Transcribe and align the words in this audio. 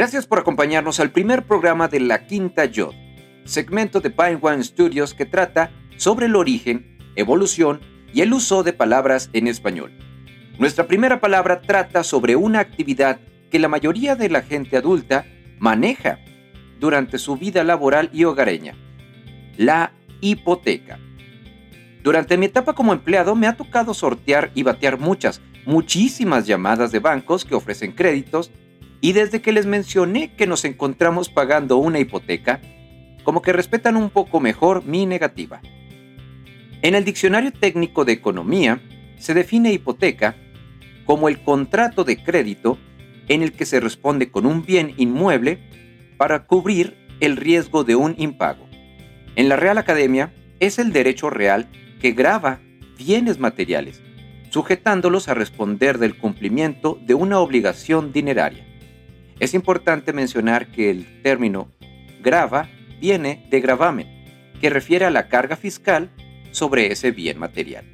Gracias 0.00 0.26
por 0.26 0.38
acompañarnos 0.38 0.98
al 0.98 1.10
primer 1.10 1.44
programa 1.44 1.86
de 1.86 2.00
La 2.00 2.26
Quinta 2.26 2.64
Yod, 2.64 2.94
segmento 3.44 4.00
de 4.00 4.08
Pine 4.08 4.38
One 4.40 4.64
Studios 4.64 5.12
que 5.12 5.26
trata 5.26 5.72
sobre 5.98 6.24
el 6.24 6.36
origen, 6.36 6.96
evolución 7.16 7.82
y 8.10 8.22
el 8.22 8.32
uso 8.32 8.62
de 8.62 8.72
palabras 8.72 9.28
en 9.34 9.46
español. 9.46 9.92
Nuestra 10.58 10.86
primera 10.86 11.20
palabra 11.20 11.60
trata 11.60 12.02
sobre 12.02 12.34
una 12.34 12.60
actividad 12.60 13.20
que 13.50 13.58
la 13.58 13.68
mayoría 13.68 14.16
de 14.16 14.30
la 14.30 14.40
gente 14.40 14.78
adulta 14.78 15.26
maneja 15.58 16.18
durante 16.78 17.18
su 17.18 17.36
vida 17.36 17.62
laboral 17.62 18.08
y 18.14 18.24
hogareña, 18.24 18.74
la 19.58 19.92
hipoteca. 20.22 20.98
Durante 22.02 22.38
mi 22.38 22.46
etapa 22.46 22.72
como 22.72 22.94
empleado 22.94 23.34
me 23.34 23.46
ha 23.46 23.54
tocado 23.58 23.92
sortear 23.92 24.50
y 24.54 24.62
batear 24.62 24.98
muchas, 24.98 25.42
muchísimas 25.66 26.46
llamadas 26.46 26.90
de 26.90 27.00
bancos 27.00 27.44
que 27.44 27.54
ofrecen 27.54 27.92
créditos 27.92 28.50
y 29.00 29.12
desde 29.12 29.40
que 29.40 29.52
les 29.52 29.66
mencioné 29.66 30.32
que 30.34 30.46
nos 30.46 30.64
encontramos 30.64 31.28
pagando 31.28 31.76
una 31.76 31.98
hipoteca, 31.98 32.60
como 33.24 33.42
que 33.42 33.52
respetan 33.52 33.96
un 33.96 34.10
poco 34.10 34.40
mejor 34.40 34.84
mi 34.84 35.06
negativa. 35.06 35.60
En 36.82 36.94
el 36.94 37.04
Diccionario 37.04 37.52
Técnico 37.52 38.04
de 38.04 38.12
Economía 38.12 38.80
se 39.18 39.34
define 39.34 39.72
hipoteca 39.72 40.36
como 41.04 41.28
el 41.28 41.42
contrato 41.42 42.04
de 42.04 42.22
crédito 42.22 42.78
en 43.28 43.42
el 43.42 43.52
que 43.52 43.66
se 43.66 43.80
responde 43.80 44.30
con 44.30 44.46
un 44.46 44.64
bien 44.64 44.94
inmueble 44.96 45.58
para 46.16 46.46
cubrir 46.46 46.96
el 47.20 47.36
riesgo 47.36 47.84
de 47.84 47.96
un 47.96 48.14
impago. 48.18 48.66
En 49.36 49.48
la 49.48 49.56
Real 49.56 49.78
Academia 49.78 50.32
es 50.58 50.78
el 50.78 50.92
derecho 50.92 51.30
real 51.30 51.68
que 52.00 52.12
grava 52.12 52.60
bienes 52.98 53.38
materiales, 53.38 54.02
sujetándolos 54.50 55.28
a 55.28 55.34
responder 55.34 55.98
del 55.98 56.18
cumplimiento 56.18 56.98
de 57.02 57.14
una 57.14 57.38
obligación 57.40 58.12
dineraria. 58.12 58.69
Es 59.40 59.54
importante 59.54 60.12
mencionar 60.12 60.66
que 60.70 60.90
el 60.90 61.22
término 61.22 61.70
grava 62.22 62.68
viene 63.00 63.46
de 63.48 63.62
gravamen, 63.62 64.06
que 64.60 64.68
refiere 64.68 65.06
a 65.06 65.10
la 65.10 65.28
carga 65.28 65.56
fiscal 65.56 66.10
sobre 66.50 66.92
ese 66.92 67.10
bien 67.10 67.38
material. 67.38 67.86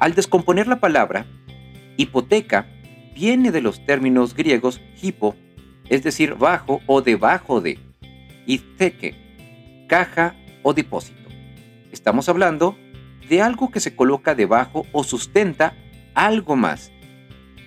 Al 0.00 0.14
descomponer 0.14 0.66
la 0.66 0.80
palabra, 0.80 1.24
hipoteca 1.96 2.66
viene 3.14 3.52
de 3.52 3.60
los 3.60 3.86
términos 3.86 4.34
griegos 4.34 4.80
hipo, 5.00 5.36
es 5.88 6.02
decir, 6.02 6.34
bajo 6.34 6.80
o 6.86 7.00
debajo 7.00 7.60
de, 7.60 7.78
y 8.44 8.58
teque, 8.58 9.14
caja 9.86 10.34
o 10.64 10.74
depósito. 10.74 11.30
Estamos 11.92 12.28
hablando 12.28 12.76
de 13.28 13.40
algo 13.40 13.70
que 13.70 13.78
se 13.78 13.94
coloca 13.94 14.34
debajo 14.34 14.84
o 14.90 15.04
sustenta 15.04 15.76
algo 16.14 16.56
más. 16.56 16.90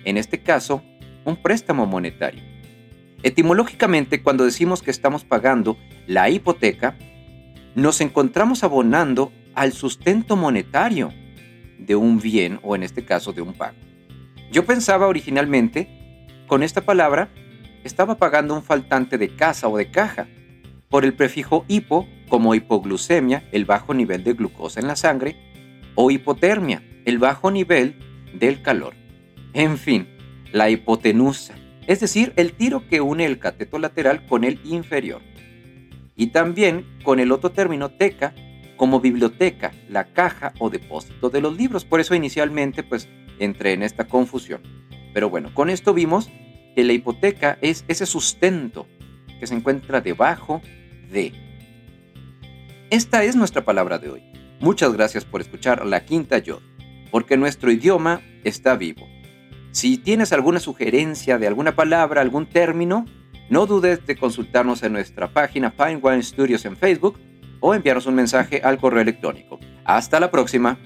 En 0.04 0.18
este 0.18 0.42
caso, 0.42 0.82
un 1.24 1.36
préstamo 1.36 1.86
monetario. 1.86 2.57
Etimológicamente, 3.22 4.22
cuando 4.22 4.44
decimos 4.44 4.82
que 4.82 4.90
estamos 4.90 5.24
pagando 5.24 5.76
la 6.06 6.30
hipoteca, 6.30 6.96
nos 7.74 8.00
encontramos 8.00 8.62
abonando 8.62 9.32
al 9.54 9.72
sustento 9.72 10.36
monetario 10.36 11.12
de 11.78 11.96
un 11.96 12.20
bien 12.20 12.60
o 12.62 12.76
en 12.76 12.84
este 12.84 13.04
caso 13.04 13.32
de 13.32 13.42
un 13.42 13.54
pago. 13.54 13.76
Yo 14.52 14.64
pensaba 14.64 15.08
originalmente, 15.08 15.88
con 16.46 16.62
esta 16.62 16.82
palabra, 16.82 17.28
estaba 17.84 18.16
pagando 18.16 18.54
un 18.54 18.62
faltante 18.62 19.18
de 19.18 19.34
casa 19.34 19.68
o 19.68 19.76
de 19.76 19.90
caja, 19.90 20.28
por 20.88 21.04
el 21.04 21.14
prefijo 21.14 21.64
hipo 21.68 22.08
como 22.28 22.54
hipoglucemia, 22.54 23.44
el 23.52 23.64
bajo 23.64 23.94
nivel 23.94 24.24
de 24.24 24.34
glucosa 24.34 24.80
en 24.80 24.86
la 24.86 24.96
sangre, 24.96 25.36
o 25.94 26.10
hipotermia, 26.10 26.82
el 27.04 27.18
bajo 27.18 27.50
nivel 27.50 27.98
del 28.32 28.62
calor. 28.62 28.94
En 29.52 29.76
fin, 29.76 30.08
la 30.52 30.70
hipotenusa, 30.70 31.54
es 31.88 32.00
decir, 32.00 32.34
el 32.36 32.52
tiro 32.52 32.86
que 32.86 33.00
une 33.00 33.24
el 33.24 33.38
cateto 33.38 33.78
lateral 33.78 34.26
con 34.26 34.44
el 34.44 34.60
inferior. 34.62 35.22
Y 36.16 36.28
también 36.28 36.84
con 37.02 37.18
el 37.18 37.32
otro 37.32 37.50
término 37.50 37.88
teca 37.88 38.34
como 38.76 39.00
biblioteca, 39.00 39.72
la 39.88 40.04
caja 40.04 40.52
o 40.58 40.68
depósito 40.68 41.30
de 41.30 41.40
los 41.40 41.56
libros. 41.56 41.86
Por 41.86 42.00
eso 42.00 42.14
inicialmente 42.14 42.82
pues 42.82 43.08
entré 43.38 43.72
en 43.72 43.82
esta 43.82 44.06
confusión. 44.06 44.60
Pero 45.14 45.30
bueno, 45.30 45.54
con 45.54 45.70
esto 45.70 45.94
vimos 45.94 46.28
que 46.76 46.84
la 46.84 46.92
hipoteca 46.92 47.56
es 47.62 47.86
ese 47.88 48.04
sustento 48.04 48.86
que 49.40 49.46
se 49.46 49.54
encuentra 49.54 50.02
debajo 50.02 50.60
de. 51.10 51.32
Esta 52.90 53.24
es 53.24 53.34
nuestra 53.34 53.64
palabra 53.64 53.98
de 53.98 54.10
hoy. 54.10 54.22
Muchas 54.60 54.92
gracias 54.92 55.24
por 55.24 55.40
escuchar 55.40 55.86
la 55.86 56.04
quinta 56.04 56.36
yo, 56.36 56.60
porque 57.10 57.38
nuestro 57.38 57.72
idioma 57.72 58.20
está 58.44 58.76
vivo. 58.76 59.08
Si 59.78 59.96
tienes 59.96 60.32
alguna 60.32 60.58
sugerencia 60.58 61.38
de 61.38 61.46
alguna 61.46 61.76
palabra, 61.76 62.20
algún 62.20 62.46
término, 62.46 63.04
no 63.48 63.64
dudes 63.64 64.04
de 64.04 64.16
consultarnos 64.16 64.82
en 64.82 64.92
nuestra 64.92 65.32
página 65.32 65.70
Pine 65.70 66.20
Studios 66.20 66.64
en 66.64 66.76
Facebook 66.76 67.20
o 67.60 67.72
enviarnos 67.76 68.06
un 68.06 68.16
mensaje 68.16 68.60
al 68.64 68.78
correo 68.78 69.02
electrónico. 69.02 69.60
Hasta 69.84 70.18
la 70.18 70.32
próxima. 70.32 70.80